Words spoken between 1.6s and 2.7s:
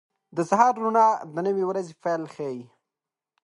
ورځې پیل ښيي.